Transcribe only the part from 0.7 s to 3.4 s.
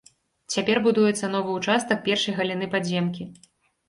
будуецца новы ўчастак першай галіны падземкі.